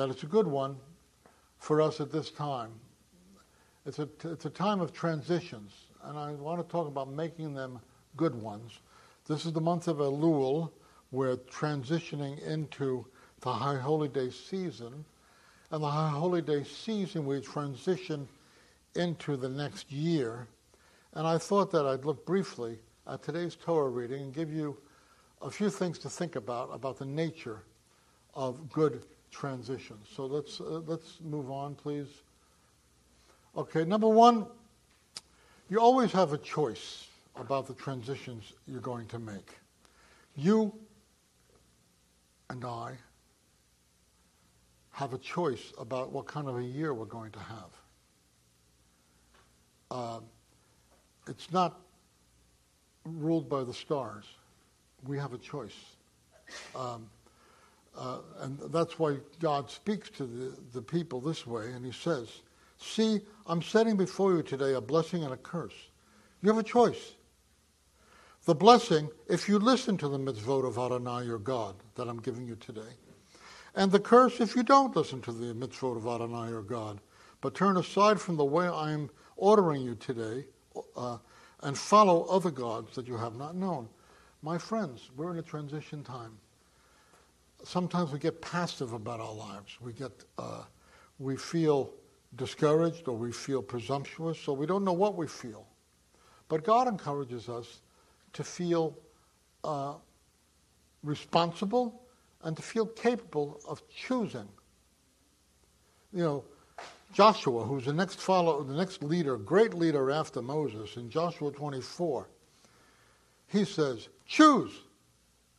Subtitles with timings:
[0.00, 0.76] that it's a good one
[1.58, 2.70] for us at this time.
[3.84, 7.78] It's a, it's a time of transitions, and I want to talk about making them
[8.16, 8.80] good ones.
[9.28, 10.70] This is the month of Elul.
[11.12, 13.04] We're transitioning into
[13.40, 15.04] the High Holy Day season.
[15.70, 18.26] And the High Holy Day season, we transition
[18.94, 20.48] into the next year.
[21.12, 24.78] And I thought that I'd look briefly at today's Torah reading and give you
[25.42, 27.64] a few things to think about about the nature
[28.34, 30.08] of good transitions.
[30.14, 32.08] So let's uh, let's move on, please.
[33.56, 34.46] Okay, number one,
[35.68, 37.06] you always have a choice
[37.36, 39.58] about the transitions you're going to make.
[40.36, 40.72] You
[42.48, 42.92] and I
[44.92, 47.70] have a choice about what kind of a year we're going to have.
[49.90, 50.20] Uh,
[51.26, 51.80] it's not
[53.04, 54.24] ruled by the stars.
[55.06, 55.96] We have a choice.
[56.74, 57.08] Um,
[57.96, 62.42] uh, and that's why God speaks to the, the people this way, and He says,
[62.78, 65.74] See, I'm setting before you today a blessing and a curse.
[66.42, 67.14] You have a choice.
[68.46, 72.46] The blessing, if you listen to the mitzvot of Adonai, your God, that I'm giving
[72.46, 72.94] you today.
[73.74, 77.00] And the curse, if you don't listen to the mitzvot of Adonai, your God,
[77.42, 80.46] but turn aside from the way I'm ordering you today
[80.96, 81.18] uh,
[81.62, 83.88] and follow other gods that you have not known.
[84.42, 86.38] My friends, we're in a transition time.
[87.62, 89.78] Sometimes we get passive about our lives.
[89.80, 90.64] We get, uh,
[91.18, 91.92] we feel
[92.36, 95.66] discouraged or we feel presumptuous, or we don't know what we feel.
[96.48, 97.80] But God encourages us
[98.32, 98.96] to feel
[99.64, 99.94] uh,
[101.02, 102.02] responsible
[102.42, 104.48] and to feel capable of choosing.
[106.12, 106.44] You know,
[107.12, 112.28] Joshua, who's the next follower, the next leader, great leader after Moses, in Joshua 24,
[113.48, 114.72] he says, Choose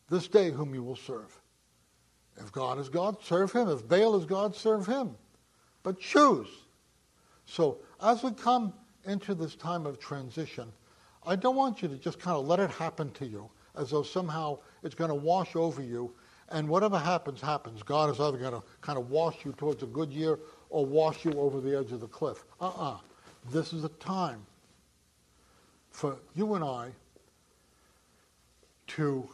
[0.10, 1.41] this day whom you will serve.
[2.38, 3.68] If God is God, serve him.
[3.70, 5.16] If Baal is God, serve him.
[5.84, 6.48] But choose.
[7.46, 8.74] So as we come
[9.06, 10.72] into this time of transition,
[11.26, 14.04] I don't want you to just kind of let it happen to you as though
[14.04, 16.14] somehow it's going to wash over you
[16.50, 17.82] and whatever happens, happens.
[17.84, 20.40] God is either going to kind of wash you towards a good year
[20.70, 22.44] or wash you over the edge of the cliff.
[22.60, 22.98] Uh-uh.
[23.52, 24.46] This is a time
[25.92, 26.92] for you and I
[28.88, 29.28] to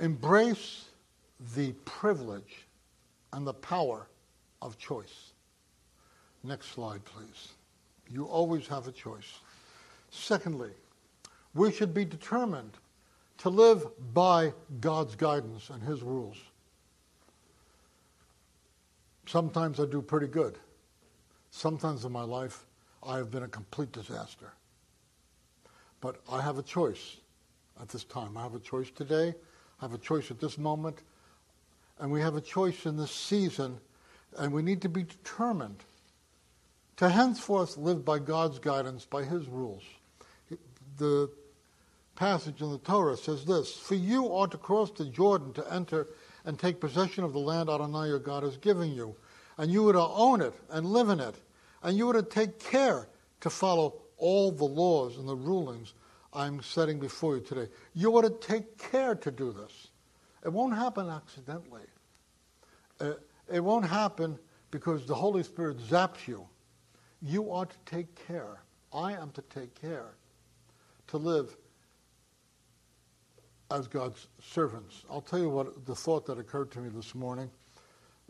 [0.00, 0.86] embrace
[1.54, 2.66] the privilege
[3.32, 4.08] and the power
[4.60, 5.32] of choice.
[6.44, 7.52] Next slide, please.
[8.08, 9.40] You always have a choice.
[10.10, 10.70] Secondly,
[11.54, 12.72] we should be determined
[13.38, 16.36] to live by God's guidance and His rules.
[19.26, 20.58] Sometimes I do pretty good.
[21.50, 22.66] Sometimes in my life,
[23.02, 24.52] I have been a complete disaster.
[26.00, 27.18] But I have a choice
[27.80, 28.36] at this time.
[28.36, 29.34] I have a choice today.
[29.80, 31.02] I have a choice at this moment.
[32.02, 33.78] And we have a choice in this season.
[34.36, 35.84] And we need to be determined
[36.96, 39.84] to henceforth live by God's guidance, by His rules.
[40.98, 41.30] The
[42.16, 46.08] passage in the Torah says this For you ought to cross the Jordan to enter
[46.44, 49.14] and take possession of the land Adonai your God is giving you.
[49.56, 51.36] And you were to own it and live in it.
[51.84, 53.06] And you were to take care
[53.42, 55.94] to follow all the laws and the rulings
[56.32, 57.68] I'm setting before you today.
[57.94, 59.86] You ought to take care to do this.
[60.44, 61.82] It won't happen accidentally.
[63.02, 63.14] Uh,
[63.52, 64.38] it won't happen
[64.70, 66.46] because the Holy Spirit zaps you.
[67.20, 68.62] You ought to take care.
[68.92, 70.14] I am to take care
[71.08, 71.56] to live
[73.70, 75.04] as God's servants.
[75.10, 77.50] I'll tell you what the thought that occurred to me this morning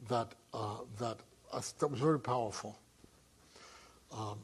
[0.08, 1.18] that uh, that
[1.52, 2.78] uh, that was very powerful.
[4.10, 4.38] Um,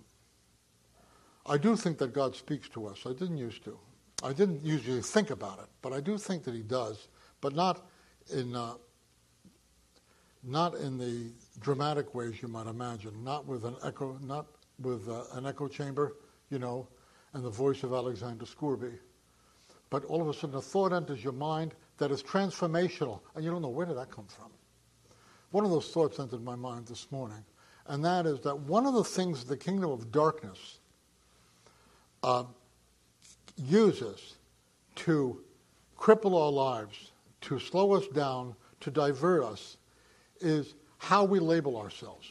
[1.46, 3.04] I do think that God speaks to us.
[3.06, 3.78] I didn't used to.
[4.22, 7.08] I didn't usually think about it, but I do think that He does,
[7.40, 7.86] but not
[8.32, 8.74] in uh,
[10.42, 13.24] not in the dramatic ways you might imagine.
[13.24, 14.46] Not with an echo, not
[14.80, 16.16] with uh, an echo chamber,
[16.50, 16.88] you know,
[17.34, 18.98] and the voice of Alexander Scourby
[19.90, 23.50] but all of a sudden a thought enters your mind that is transformational, and you
[23.50, 24.50] don't know where did that come from.
[25.50, 27.44] One of those thoughts entered my mind this morning,
[27.86, 30.78] and that is that one of the things the kingdom of darkness
[32.22, 32.44] uh,
[33.56, 34.36] uses
[34.96, 35.42] to
[35.98, 39.77] cripple our lives, to slow us down, to divert us,
[40.40, 42.28] is how we label ourselves.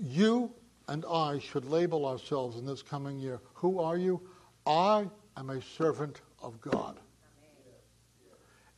[0.00, 0.50] You
[0.88, 3.40] and I should label ourselves in this coming year.
[3.54, 4.20] Who are you?
[4.66, 6.98] I am a servant of God.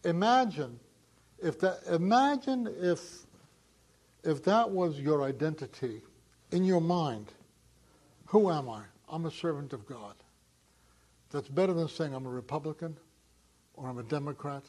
[0.04, 0.78] Imagine
[1.42, 3.26] if that imagine if
[4.24, 6.02] if that was your identity
[6.52, 7.32] in your mind.
[8.26, 8.82] Who am I?
[9.08, 10.14] I'm a servant of God.
[11.30, 12.96] That's better than saying I'm a Republican
[13.74, 14.62] or I'm a Democrat.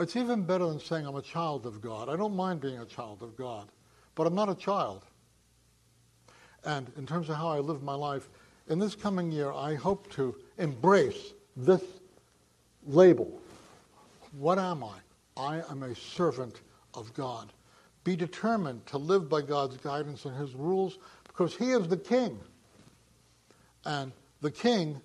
[0.00, 2.08] It's even better than saying I'm a child of God.
[2.08, 3.68] I don't mind being a child of God,
[4.14, 5.04] but I'm not a child.
[6.64, 8.30] And in terms of how I live my life,
[8.68, 11.82] in this coming year, I hope to embrace this
[12.86, 13.40] label.
[14.32, 14.96] What am I?
[15.36, 16.62] I am a servant
[16.94, 17.52] of God.
[18.02, 22.38] Be determined to live by God's guidance and His rules because He is the King.
[23.84, 25.00] And the King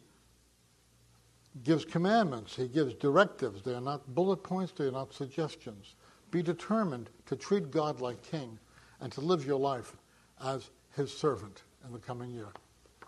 [1.63, 3.61] gives commandments, He gives directives.
[3.61, 5.95] They are not bullet points, they are not suggestions.
[6.31, 8.59] Be determined to treat God like King
[8.99, 9.95] and to live your life
[10.43, 12.49] as His servant in the coming year.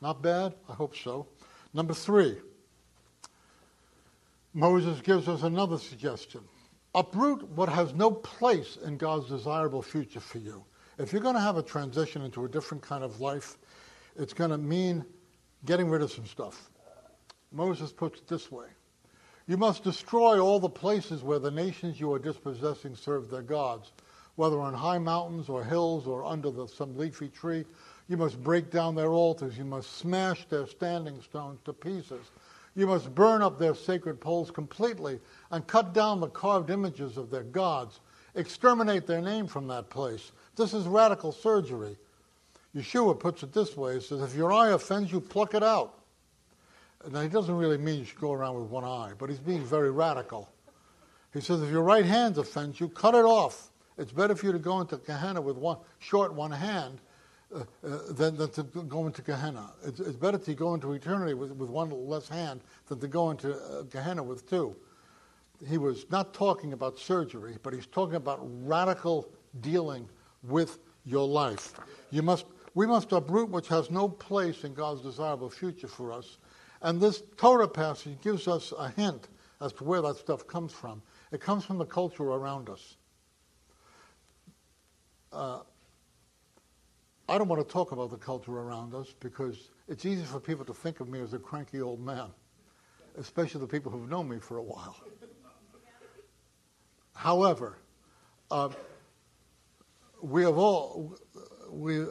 [0.01, 0.53] Not bad?
[0.69, 1.27] I hope so.
[1.73, 2.37] Number three,
[4.53, 6.41] Moses gives us another suggestion.
[6.95, 10.63] Uproot what has no place in God's desirable future for you.
[10.97, 13.57] If you're going to have a transition into a different kind of life,
[14.15, 15.05] it's going to mean
[15.65, 16.71] getting rid of some stuff.
[17.51, 18.67] Moses puts it this way
[19.47, 23.91] You must destroy all the places where the nations you are dispossessing serve their gods,
[24.35, 27.65] whether on high mountains or hills or under the, some leafy tree.
[28.07, 29.57] You must break down their altars.
[29.57, 32.31] You must smash their standing stones to pieces.
[32.75, 35.19] You must burn up their sacred poles completely
[35.51, 37.99] and cut down the carved images of their gods.
[38.35, 40.31] Exterminate their name from that place.
[40.55, 41.97] This is radical surgery.
[42.75, 45.97] Yeshua puts it this way He says, If your eye offends you, pluck it out.
[47.11, 49.65] Now, he doesn't really mean you should go around with one eye, but he's being
[49.65, 50.49] very radical.
[51.33, 53.71] He says, If your right hand offends you, cut it off.
[53.97, 56.99] It's better for you to go into Gehenna with one short one hand
[57.53, 59.71] uh, uh, than, than, to go into Gehenna.
[59.85, 63.31] It's, it's, better to go into eternity with, with one less hand than to go
[63.31, 64.75] into uh, Gehenna with two.
[65.67, 69.29] He was not talking about surgery, but he's talking about radical
[69.61, 70.07] dealing
[70.43, 71.73] with your life.
[72.11, 72.45] You must,
[72.75, 76.37] we must uproot which has no place in God's desirable future for us.
[76.81, 79.27] And this Torah passage gives us a hint
[79.61, 81.01] as to where that stuff comes from.
[81.31, 82.97] It comes from the culture around us.
[85.31, 85.59] Uh,
[87.27, 90.63] I don't want to talk about the culture around us because it's easy for people
[90.65, 92.29] to think of me as a cranky old man,
[93.17, 94.95] especially the people who've known me for a while.
[97.13, 97.79] However,
[98.51, 98.69] uh,
[100.21, 101.17] we have all
[101.69, 102.07] we uh,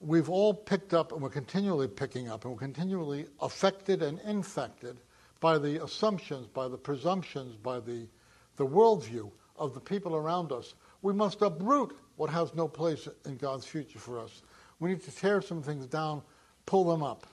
[0.00, 5.00] we've all picked up and we're continually picking up and we're continually affected and infected
[5.40, 8.06] by the assumptions, by the presumptions, by the
[8.58, 10.74] the worldview of the people around us.
[11.00, 14.42] We must uproot what has no place in God's future for us.
[14.80, 16.22] We need to tear some things down,
[16.66, 17.26] pull them up.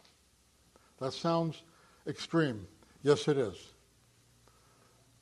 [0.99, 1.63] That sounds
[2.07, 2.65] extreme.
[3.03, 3.55] Yes, it is.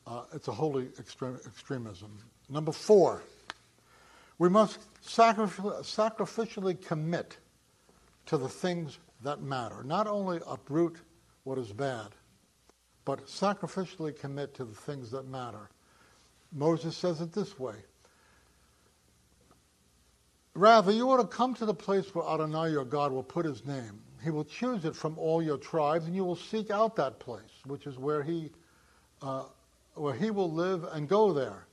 [0.06, 2.20] Uh, it's a holy extremism.
[2.50, 3.24] Number four,
[4.44, 7.38] we must sacrificially commit
[8.26, 9.86] to the things that matter.
[9.86, 10.98] Not only uproot
[11.46, 12.10] what is bad,
[13.06, 15.70] but sacrificially commit to the things that matter.
[16.52, 17.76] Moses says it this way
[20.56, 23.66] Rather, you ought to come to the place where Adonai your God will put his
[23.66, 24.02] name.
[24.26, 27.62] He will choose it from all your tribes, and you will seek out that place,
[27.66, 28.52] which is where he,
[29.22, 29.46] uh,
[29.94, 31.66] where he will live, and go there.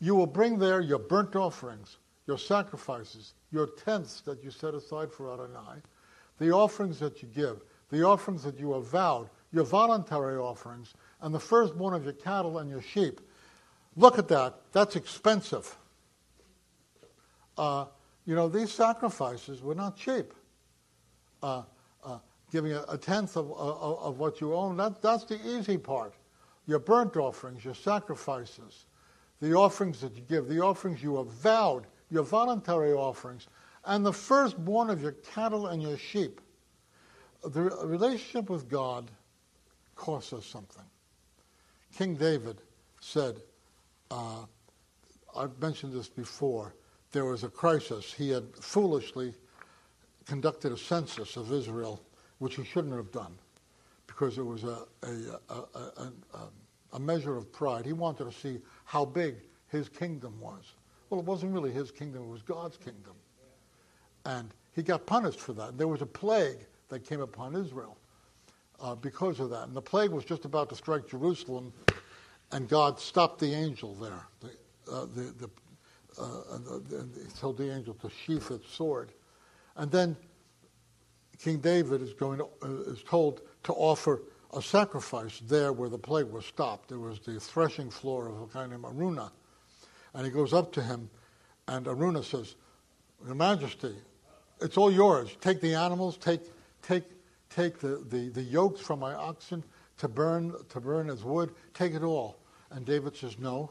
[0.00, 5.12] You will bring there your burnt offerings, your sacrifices, your tenths that you set aside
[5.12, 5.80] for Adonai,
[6.38, 11.34] the offerings that you give, the offerings that you have vowed, your voluntary offerings, and
[11.34, 13.20] the firstborn of your cattle and your sheep.
[13.96, 14.60] Look at that.
[14.72, 15.76] That's expensive
[17.58, 17.86] uh,
[18.24, 20.32] you know, these sacrifices were not cheap.
[21.42, 21.62] Uh,
[22.04, 22.18] uh,
[22.50, 26.14] giving a, a tenth of, of, of, what you own, that, that's the easy part.
[26.66, 28.86] Your burnt offerings, your sacrifices,
[29.40, 33.46] the offerings that you give, the offerings you have vowed, your voluntary offerings,
[33.84, 36.40] and the firstborn of your cattle and your sheep.
[37.44, 39.10] The relationship with God
[39.94, 40.84] costs us something.
[41.96, 42.60] King David
[43.00, 43.36] said,
[44.10, 44.44] uh,
[45.36, 46.74] I've mentioned this before,
[47.12, 48.12] there was a crisis.
[48.12, 49.34] He had foolishly
[50.26, 52.02] conducted a census of Israel,
[52.38, 53.34] which he shouldn't have done,
[54.06, 56.48] because it was a, a, a, a,
[56.96, 57.84] measure of pride.
[57.84, 59.36] He wanted to see how big
[59.68, 60.74] his kingdom was.
[61.10, 63.14] Well, it wasn't really his kingdom, it was God's kingdom.
[64.24, 65.78] And he got punished for that.
[65.78, 67.96] There was a plague that came upon Israel
[68.80, 69.64] uh, because of that.
[69.64, 71.72] And the plague was just about to strike Jerusalem,
[72.52, 74.26] and God stopped the angel there.
[74.40, 74.48] The,
[74.92, 75.50] uh, the, the,
[76.20, 79.12] uh, and he told the angel to sheath its sword.
[79.76, 80.16] And then
[81.38, 84.22] King David is going to, uh, is told to offer
[84.54, 86.88] a sacrifice there where the plague was stopped.
[86.88, 89.30] There was the threshing floor of a guy named Araunah.
[90.14, 91.10] And he goes up to him,
[91.66, 92.56] and Araunah says,
[93.24, 93.94] Your Majesty,
[94.60, 95.36] it's all yours.
[95.40, 96.40] Take the animals, take,
[96.82, 97.04] take,
[97.50, 99.62] take the, the, the yokes from my oxen
[99.98, 102.38] to burn, to burn as wood, take it all.
[102.70, 103.70] And David says, No,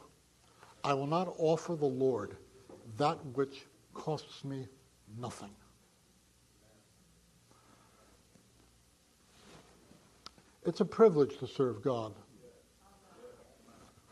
[0.84, 2.36] I will not offer the Lord
[2.96, 4.66] that which costs me
[5.18, 5.50] nothing.
[10.64, 12.14] It's a privilege to serve God.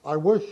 [0.04, 0.44] I wish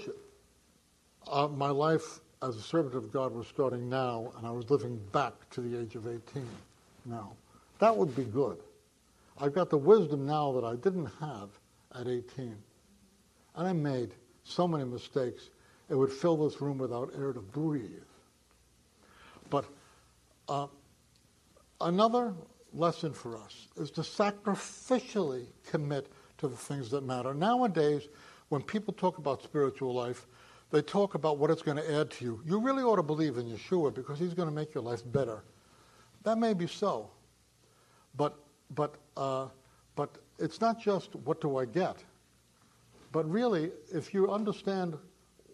[1.31, 4.99] uh, my life as a servant of God was starting now and I was living
[5.13, 6.47] back to the age of 18
[7.07, 7.33] now.
[7.79, 8.59] That would be good.
[9.39, 11.49] I've got the wisdom now that I didn't have
[11.95, 12.57] at 18.
[13.57, 15.51] And I made so many mistakes,
[15.89, 18.03] it would fill this room without air to breathe.
[19.51, 19.65] But
[20.49, 20.67] uh,
[21.81, 22.35] another
[22.75, 27.33] lesson for us is to sacrificially commit to the things that matter.
[27.35, 28.09] Nowadays,
[28.49, 30.27] when people talk about spiritual life,
[30.71, 32.43] they talk about what it's going to add to you.
[32.45, 35.45] You really ought to believe in Yeshua because he's going to make your life better.
[36.25, 37.11] That may be so.
[38.17, 38.37] But,
[38.75, 39.49] but, uh,
[39.95, 42.03] but it's not just what do I get.
[43.13, 44.97] But really, if you understand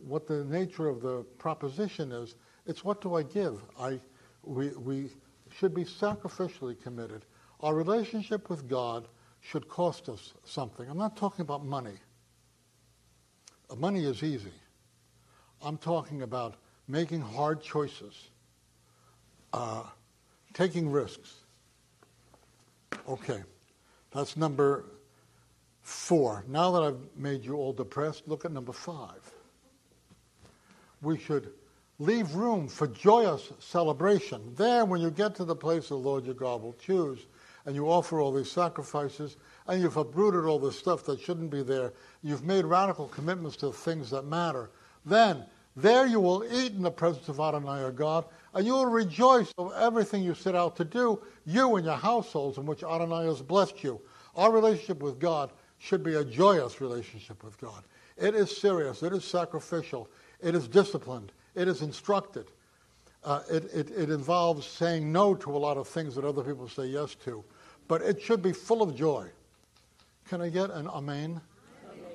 [0.07, 2.37] what the nature of the proposition is,
[2.67, 3.61] it's what do I give?
[3.79, 4.01] I,
[4.43, 5.11] we, we
[5.57, 7.25] should be sacrificially committed.
[7.61, 9.09] Our relationship with God
[9.41, 10.89] should cost us something.
[10.89, 11.99] I'm not talking about money.
[13.77, 14.53] Money is easy.
[15.63, 16.57] I'm talking about
[16.89, 18.31] making hard choices,
[19.53, 19.85] uh,
[20.55, 21.35] taking risks.
[23.09, 23.43] Okay,
[24.11, 24.87] that's number
[25.83, 26.45] four.
[26.49, 29.21] Now that I've made you all depressed, look at number five.
[31.03, 31.53] We should
[32.01, 34.55] leave room for joyous celebration.
[34.57, 37.27] There, when you get to the place the Lord your God will choose,
[37.67, 41.63] and you offer all these sacrifices, and you've uprooted all the stuff that shouldn't be
[41.63, 41.93] there,
[42.23, 44.71] you've made radical commitments to things that matter,
[45.05, 45.45] then
[45.77, 49.53] there you will eat in the presence of Adonai your God, and you will rejoice
[49.59, 53.43] of everything you set out to do, you and your households in which Adonai has
[53.43, 54.01] blessed you.
[54.37, 57.85] Our relationship with God should be a joyous relationship with God.
[58.17, 60.09] It is serious, it is sacrificial,
[60.41, 62.47] it is disciplined, it is instructed.
[63.23, 66.69] Uh, it, it, it involves saying no to a lot of things that other people
[66.69, 67.45] say yes to.
[67.89, 69.29] But it should be full of joy.
[70.29, 71.41] Can I get an amen?
[71.89, 72.11] amen?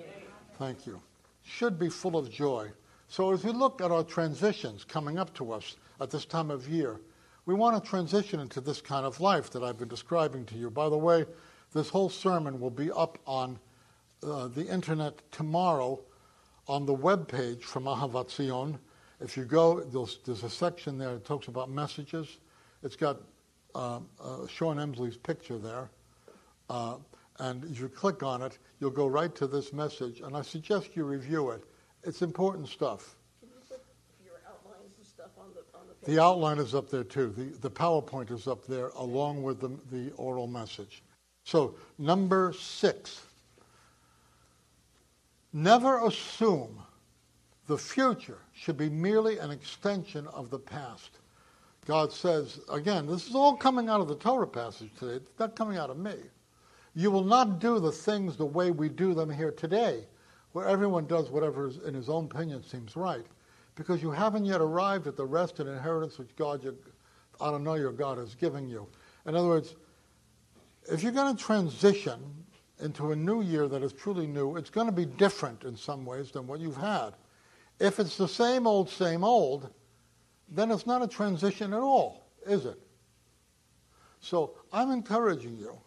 [0.58, 1.02] Thank you.
[1.46, 2.72] Should be full of joy.
[3.08, 6.68] So as we look at our transitions coming up to us at this time of
[6.68, 7.00] year,
[7.46, 10.72] we want to transition into this kind of life that I've been describing to you.
[10.72, 11.26] By the way,
[11.74, 13.60] this whole sermon will be up on
[14.24, 16.00] uh, the internet tomorrow
[16.68, 18.80] on the web page from Ahavat Zion.
[19.22, 22.38] If you go, there's, a section there that talks about messages.
[22.84, 23.18] It's got
[23.74, 25.90] uh, uh, Sean Emsley's picture there.
[26.70, 26.98] Uh,
[27.40, 30.22] and if you click on it, you'll go right to this message.
[30.22, 31.64] And I suggest you review it.
[32.04, 33.16] It's important stuff.
[33.40, 33.82] Can you put
[34.24, 36.16] your outlines and stuff on the, on the page?
[36.16, 37.34] The outline is up there too.
[37.36, 41.04] The, the PowerPoint is up there along with the, the oral message.
[41.44, 43.22] So, number six.
[45.54, 46.85] Never assume
[47.68, 51.20] the future should be merely an extension of the past.
[51.86, 55.16] God says, again, this is all coming out of the Torah passage today.
[55.16, 56.16] It's not coming out of me.
[56.96, 60.06] You will not do the things the way we do them here today,
[60.54, 63.26] where everyone does whatever in his own opinion seems right,
[63.76, 66.76] because you haven't yet arrived at the rest and inheritance which God, your,
[67.42, 68.88] I don't know, your God is giving you.
[69.26, 69.76] In other words,
[70.92, 72.20] if you're going to transition
[72.80, 76.06] into a new year that is truly new, it's going to be different in some
[76.06, 77.12] ways than what you've had.
[77.80, 79.70] If it's the same old, same old,
[80.50, 82.80] then it's not a transition at all, is it?
[84.22, 85.78] So I'm encouraging you,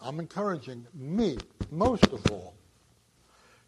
[0.00, 1.38] I'm encouraging me,
[1.70, 2.54] most of all,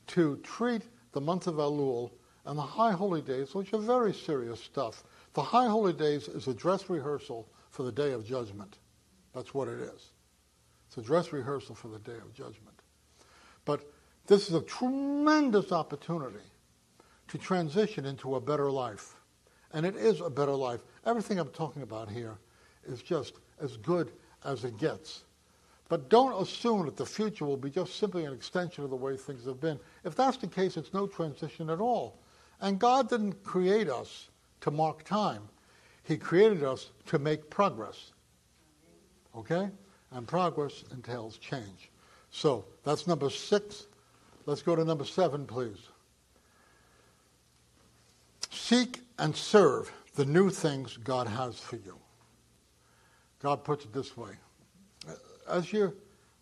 [0.09, 0.83] to treat
[1.13, 2.13] the month of Elul
[2.47, 5.05] and the High Holy Days, which are very serious stuff.
[5.35, 8.79] The High Holy Days is a dress rehearsal for the Day of Judgment.
[9.35, 10.13] That's what it is.
[10.87, 12.81] It's a dress rehearsal for the Day of Judgment.
[13.67, 13.93] But
[14.27, 16.41] this is a tremendous opportunity
[17.29, 19.15] to transition into a better life.
[19.73, 20.81] And it is a better life.
[21.07, 22.39] Everything I'm talking about here
[22.87, 24.13] is just as good
[24.45, 25.25] as it gets.
[25.89, 29.17] But don't assume that the future will be just simply an extension of the way
[29.17, 29.79] things have been.
[30.05, 32.19] If that's the case, it's no transition at all.
[32.61, 34.29] And God didn't create us
[34.61, 35.43] to mark time.
[36.03, 38.13] He created us to make progress.
[39.35, 39.71] Okay?
[40.13, 41.91] And progress entails change.
[42.31, 43.87] So that's number six.
[44.47, 45.79] Let's go to number seven, please.
[48.51, 51.99] Seek and serve the new things God has for you.
[53.41, 54.31] God puts it this way.
[55.49, 55.95] As you,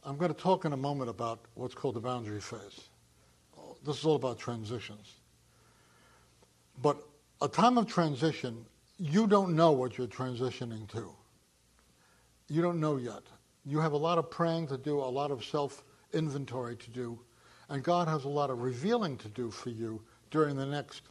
[0.05, 2.89] I'm going to talk in a moment about what's called the boundary phase.
[3.85, 5.15] This is all about transitions.
[6.81, 6.97] But
[7.43, 8.65] a time of transition,
[8.99, 11.13] you don't know what you're transitioning to.
[12.49, 13.23] You don't know yet.
[13.65, 17.19] You have a lot of praying to do, a lot of self inventory to do,
[17.69, 21.03] And God has a lot of revealing to do for you during the next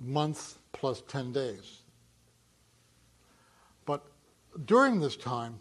[0.00, 1.82] month plus 10 days.
[3.84, 4.04] But
[4.64, 5.58] during this time,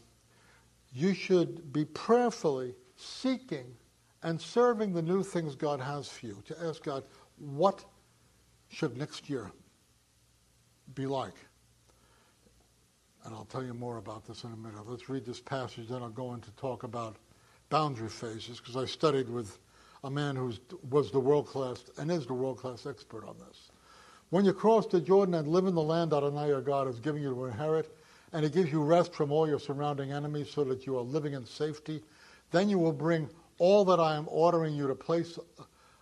[0.94, 3.66] you should be prayerfully seeking
[4.24, 6.42] and serving the new things God has for you.
[6.48, 7.04] To ask God,
[7.38, 7.86] what
[8.70, 9.52] should next year
[10.96, 11.36] be like?
[13.24, 14.88] And I'll tell you more about this in a minute.
[14.88, 17.18] Let's read this passage, then I'll go on to talk about
[17.70, 19.60] boundary phases, because I studied with
[20.04, 20.54] a man who
[20.90, 23.72] was the world class and is the world class expert on this.
[24.30, 27.24] When you cross the Jordan and live in the land Adonai your God is giving
[27.24, 27.96] you to inherit,
[28.34, 31.34] and it gives you rest from all your surrounding enemies so that you are living
[31.34, 32.04] in safety,
[32.52, 35.40] then you will bring all that I am ordering you to place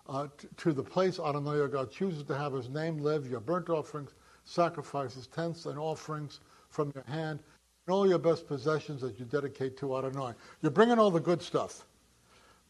[0.08, 0.28] uh,
[0.58, 4.12] to the place Adonai your God chooses to have his name live, your burnt offerings,
[4.44, 6.40] sacrifices, tents, and offerings
[6.70, 7.40] from your hand,
[7.88, 10.34] and all your best possessions that you dedicate to Adonai.
[10.62, 11.86] You're bringing all the good stuff.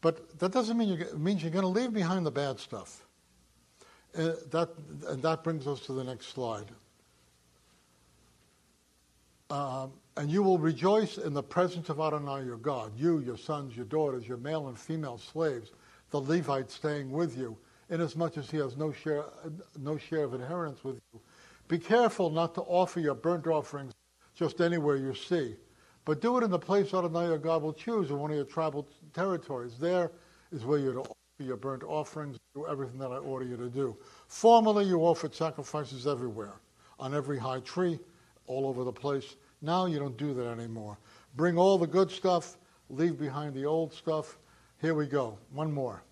[0.02, 3.05] But that doesn't mean you means you're going to leave behind the bad stuff.
[4.16, 4.70] Uh, that,
[5.08, 6.66] and that brings us to the next slide.
[9.50, 13.76] Um, and you will rejoice in the presence of Adonai your God, you, your sons,
[13.76, 15.70] your daughters, your male and female slaves,
[16.10, 17.56] the Levites staying with you,
[17.90, 19.24] inasmuch as he has no share,
[19.78, 21.20] no share of inheritance with you.
[21.68, 23.92] Be careful not to offer your burnt offerings
[24.34, 25.56] just anywhere you see,
[26.06, 28.46] but do it in the place Adonai your God will choose in one of your
[28.46, 29.74] tribal territories.
[29.78, 30.10] There
[30.52, 33.68] is where you're to offer your burnt offerings, do everything that I order you to
[33.68, 33.96] do.
[34.28, 36.54] Formerly, you offered sacrifices everywhere,
[36.98, 37.98] on every high tree,
[38.46, 39.36] all over the place.
[39.60, 40.98] Now you don't do that anymore.
[41.34, 42.56] Bring all the good stuff,
[42.88, 44.38] leave behind the old stuff.
[44.80, 45.38] Here we go.
[45.52, 46.02] One more.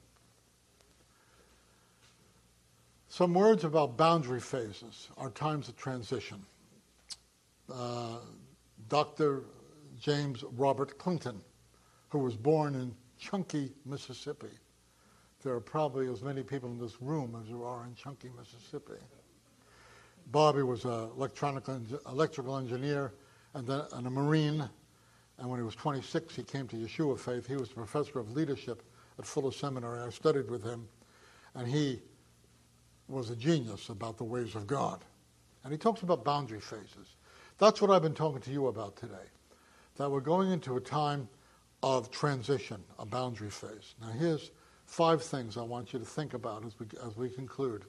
[3.08, 6.44] Some words about boundary phases are times of transition.
[7.72, 8.18] Uh,
[8.88, 9.44] Dr.
[10.00, 11.40] James Robert Clinton,
[12.08, 14.48] who was born in Chunky, Mississippi.
[15.44, 18.98] There are probably as many people in this room as there are in Chunky, Mississippi.
[20.32, 23.12] Bobby was an electrical engineer
[23.52, 24.66] and, then, and a Marine.
[25.38, 27.46] And when he was 26, he came to Yeshua Faith.
[27.46, 28.82] He was the professor of leadership
[29.18, 30.00] at Fuller Seminary.
[30.00, 30.88] I studied with him.
[31.54, 32.00] And he
[33.08, 35.04] was a genius about the ways of God.
[35.62, 37.16] And he talks about boundary phases.
[37.58, 39.28] That's what I've been talking to you about today.
[39.96, 41.28] That we're going into a time
[41.82, 43.94] of transition, a boundary phase.
[44.00, 44.50] Now, here's
[44.86, 47.84] five things I want you to think about as we, as we conclude.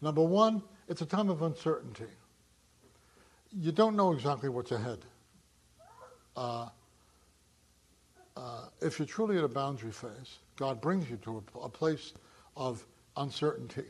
[0.00, 2.12] Number one, it's a time of uncertainty.
[3.52, 4.98] You don't know exactly what's ahead.
[6.36, 6.68] Uh,
[8.36, 12.12] uh, if you're truly at a boundary phase, God brings you to a, a place
[12.56, 12.84] of
[13.16, 13.84] uncertainty.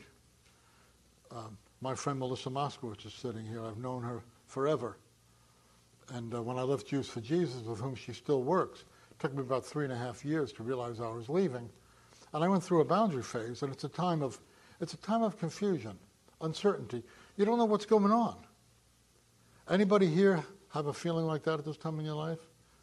[1.30, 3.64] Um, my friend Melissa Moskowitz is sitting here.
[3.64, 4.98] I've known her forever.
[6.10, 9.34] And uh, when I left Jews for Jesus, with whom she still works, it took
[9.34, 11.68] me about three and a half years to realize I was leaving.
[12.34, 14.40] And I went through a boundary phase, and it's a time of,
[14.80, 15.96] it's a time of confusion,
[16.40, 17.02] uncertainty.
[17.36, 18.36] You don't know what's going on.
[19.70, 22.40] Anybody here have a feeling like that at this time in your life?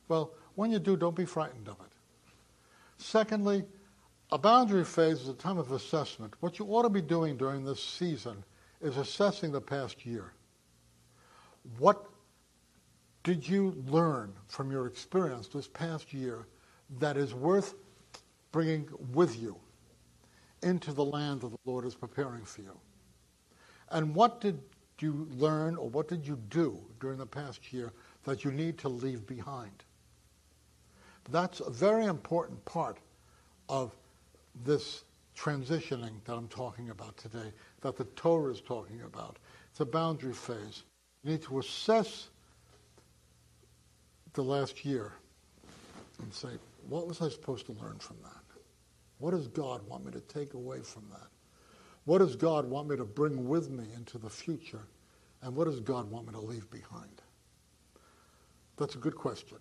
[0.07, 1.91] Well, when you do, don't be frightened of it.
[2.97, 3.65] Secondly,
[4.31, 6.33] a boundary phase is a time of assessment.
[6.39, 8.45] What you ought to be doing during this season
[8.79, 10.31] is assessing the past year.
[11.77, 12.05] What
[13.23, 16.47] did you learn from your experience this past year
[16.99, 17.75] that is worth
[18.51, 19.57] bringing with you
[20.63, 22.77] into the land that the Lord is preparing for you?
[23.89, 24.59] And what did
[24.99, 27.91] you learn or what did you do during the past year
[28.23, 29.83] that you need to leave behind?
[31.29, 32.97] That's a very important part
[33.69, 33.95] of
[34.63, 35.03] this
[35.37, 39.37] transitioning that I'm talking about today, that the Torah is talking about.
[39.69, 40.83] It's a boundary phase.
[41.23, 42.29] You need to assess
[44.33, 45.13] the last year
[46.21, 46.49] and say,
[46.87, 48.40] what was I supposed to learn from that?
[49.21, 51.27] What does God want me to take away from that?
[52.05, 54.88] What does God want me to bring with me into the future?
[55.43, 57.21] And what does God want me to leave behind?
[58.77, 59.60] That's a good question.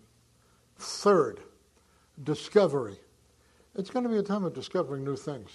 [0.77, 1.41] Third,
[2.23, 2.97] discovery.
[3.75, 5.51] It's going to be a time of discovering new things.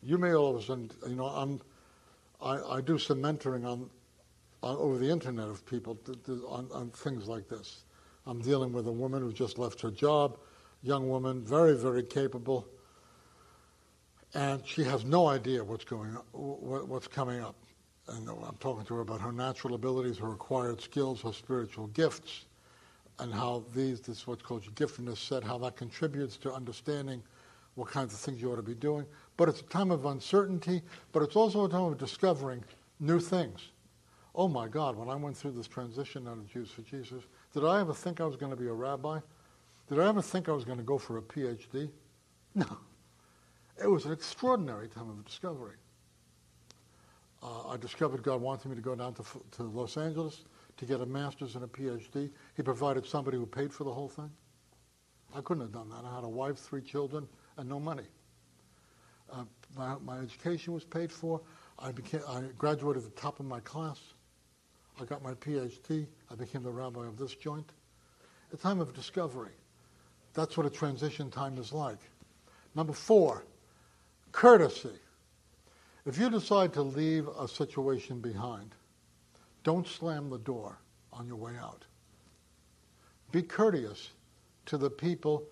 [0.00, 1.60] You may all of a sudden, you know, I'm,
[2.40, 3.90] I, I do some mentoring on,
[4.62, 5.98] on over the internet of people
[6.48, 7.82] on, on things like this.
[8.26, 10.38] I'm dealing with a woman who just left her job,
[10.82, 12.68] young woman, very, very capable,
[14.34, 17.56] and she has no idea what's going what's coming up.
[18.08, 22.46] And I'm talking to her about her natural abilities, her acquired skills, her spiritual gifts,
[23.20, 27.22] and how these, this is what's called your giftedness set, how that contributes to understanding
[27.74, 29.06] what kinds of things you ought to be doing.
[29.36, 32.64] But it's a time of uncertainty, but it's also a time of discovering
[32.98, 33.68] new things.
[34.34, 37.64] Oh my God, when I went through this transition out of Jews for Jesus, did
[37.64, 39.20] I ever think I was going to be a rabbi?
[39.88, 41.90] Did I ever think I was going to go for a PhD?
[42.54, 42.78] No.
[43.82, 45.76] It was an extraordinary time of discovery.
[47.42, 50.44] Uh, I discovered God wanted me to go down to, to Los Angeles
[50.76, 52.30] to get a master's and a PhD.
[52.56, 54.30] He provided somebody who paid for the whole thing.
[55.34, 56.04] I couldn't have done that.
[56.04, 58.06] I had a wife, three children, and no money.
[59.32, 59.44] Uh,
[59.76, 61.40] my, my education was paid for.
[61.78, 64.00] I, became, I graduated at the top of my class.
[65.00, 66.06] I got my PhD.
[66.30, 67.72] I became the rabbi of this joint.
[68.52, 69.52] A time of discovery.
[70.34, 72.00] That's what a transition time is like.
[72.74, 73.44] Number four,
[74.32, 74.98] courtesy.
[76.06, 78.74] If you decide to leave a situation behind,
[79.64, 80.78] don't slam the door
[81.12, 81.84] on your way out.
[83.32, 84.10] Be courteous
[84.66, 85.44] to the people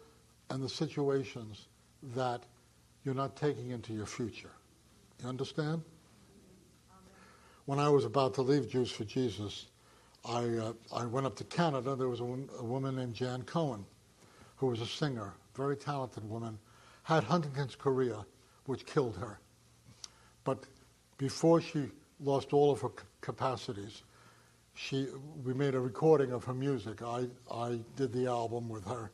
[0.51, 1.69] and the situations
[2.15, 2.43] that
[3.05, 4.53] you're not taking into your future.
[5.23, 5.83] You understand?
[7.67, 9.67] When I was about to leave Jews for Jesus,
[10.25, 11.95] I, uh, I went up to Canada.
[11.95, 13.85] There was a, a woman named Jan Cohen,
[14.57, 16.59] who was a singer, very talented woman,
[17.03, 18.25] had Huntington's chorea,
[18.69, 19.41] which killed her.
[20.45, 20.67] But
[21.17, 21.87] before she
[22.21, 22.91] lost all of her
[23.23, 24.03] capacities,
[24.75, 25.09] she,
[25.43, 27.01] we made a recording of her music.
[27.03, 29.11] I, I did the album with her.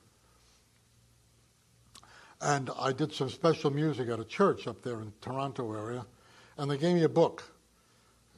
[2.41, 6.05] And I did some special music at a church up there in Toronto area,
[6.59, 7.45] and they gave me a book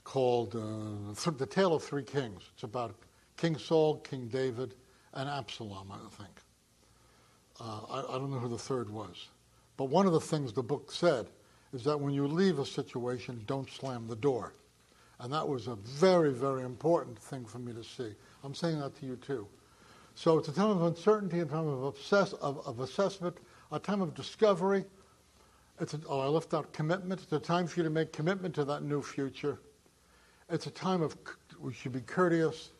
[0.05, 2.43] called uh, The Tale of Three Kings.
[2.53, 2.95] It's about
[3.39, 4.75] King Saul, King David,
[5.15, 6.43] and Absalom, I think.
[7.59, 9.29] Uh, I, I don't know who the third was.
[9.77, 11.27] But one of the things the book said
[11.73, 14.55] is that when you leave a situation, don't slam the door.
[15.21, 18.15] And that was a very, very important thing for me to see.
[18.45, 19.47] I'm saying that to you too.
[20.15, 23.37] So it's a time of uncertainty, a time of, obsess, of, of assessment,
[23.73, 24.85] a time of discovery.
[25.79, 27.23] It's a, oh, I left out commitment.
[27.23, 29.59] It's a time for you to make commitment to that new future.
[30.49, 31.17] It's a time of
[31.61, 32.71] we should be courteous.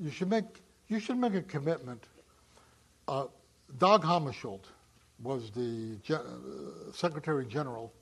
[0.00, 0.44] You should make
[0.88, 2.04] you should make a commitment.
[3.08, 3.26] Uh,
[3.78, 4.64] Dag Hammarskjöld
[5.22, 7.92] was the uh, Secretary General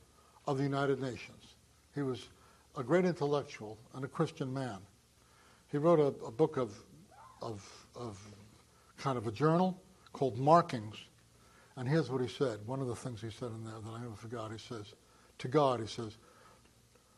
[0.46, 1.54] of the United Nations.
[1.94, 2.28] He was
[2.76, 4.78] a great intellectual and a Christian man.
[5.72, 6.74] He wrote a, a book of,
[7.42, 8.18] of, of
[8.98, 9.80] kind of a journal
[10.12, 10.96] called Markings.
[11.76, 12.58] And here's what he said.
[12.66, 14.52] One of the things he said in there that I never forgot.
[14.52, 14.94] He says,
[15.38, 16.16] to God, he says,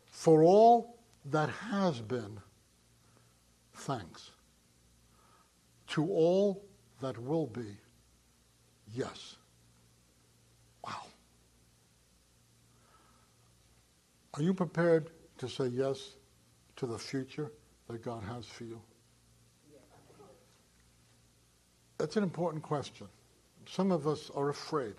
[0.06, 2.40] for all that has been,
[3.74, 4.30] thanks.
[5.88, 6.64] To all
[7.00, 7.76] that will be,
[8.92, 9.36] yes.
[14.38, 16.14] Are you prepared to say yes
[16.76, 17.50] to the future
[17.88, 18.80] that God has for you?
[21.98, 23.08] That's an important question.
[23.66, 24.94] Some of us are afraid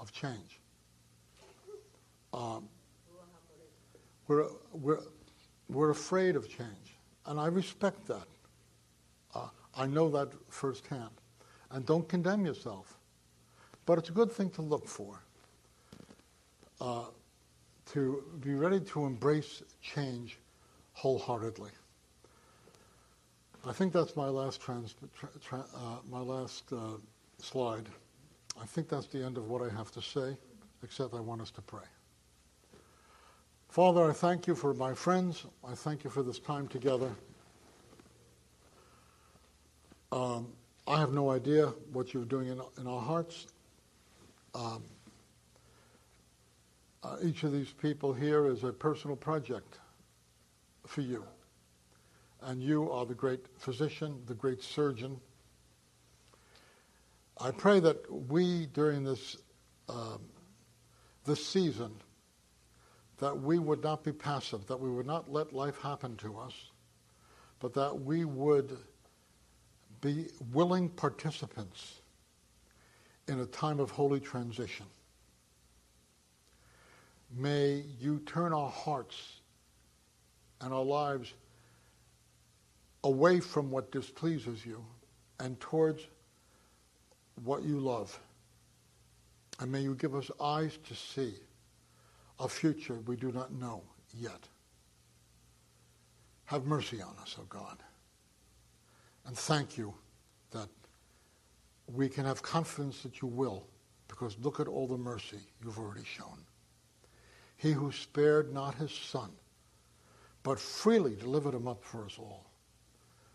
[0.00, 0.58] of change.
[2.32, 2.66] Um,
[4.26, 5.00] we're, we're,
[5.68, 8.26] we're afraid of change, and I respect that.
[9.34, 11.10] Uh, I know that firsthand.
[11.72, 12.96] And don't condemn yourself.
[13.84, 15.22] But it's a good thing to look for.
[16.80, 17.04] Uh,
[17.86, 20.38] to be ready to embrace change
[20.92, 21.70] wholeheartedly.
[23.64, 26.96] I think that's my last trans, tra, tra, uh, my last uh,
[27.38, 27.88] slide.
[28.60, 30.36] I think that's the end of what I have to say,
[30.82, 31.84] except I want us to pray.
[33.68, 35.46] Father, I thank you for my friends.
[35.66, 37.10] I thank you for this time together.
[40.10, 40.48] Um,
[40.86, 43.46] I have no idea what you're doing in, in our hearts.
[44.54, 44.82] Um,
[47.04, 49.78] uh, each of these people here is a personal project
[50.86, 51.24] for you.
[52.42, 55.20] And you are the great physician, the great surgeon.
[57.40, 59.36] I pray that we, during this,
[59.88, 60.20] um,
[61.24, 61.92] this season,
[63.18, 66.70] that we would not be passive, that we would not let life happen to us,
[67.60, 68.76] but that we would
[70.00, 72.00] be willing participants
[73.28, 74.86] in a time of holy transition.
[77.34, 79.40] May you turn our hearts
[80.60, 81.32] and our lives
[83.04, 84.84] away from what displeases you
[85.40, 86.06] and towards
[87.44, 88.18] what you love.
[89.60, 91.34] And may you give us eyes to see
[92.38, 93.82] a future we do not know
[94.18, 94.48] yet.
[96.46, 97.78] Have mercy on us, O oh God.
[99.26, 99.94] And thank you
[100.50, 100.68] that
[101.86, 103.66] we can have confidence that you will,
[104.08, 106.38] because look at all the mercy you've already shown.
[107.62, 109.30] He who spared not his son,
[110.42, 112.50] but freely delivered him up for us all,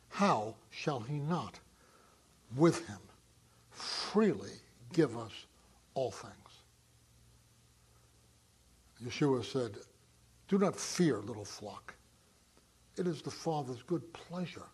[0.10, 1.58] how shall he not
[2.58, 3.00] with him
[3.72, 4.52] freely
[4.92, 5.32] give us
[5.94, 6.34] all things?
[9.02, 9.78] Yeshua said,
[10.50, 11.94] Do not fear, little flock.
[12.98, 14.68] It is the Father's good pleasure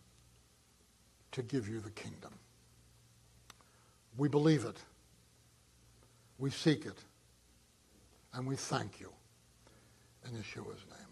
[1.31, 2.33] to give you the kingdom.
[4.17, 4.77] We believe it.
[6.39, 6.97] We seek it.
[8.33, 9.11] And we thank you
[10.25, 11.02] in Yeshua's name.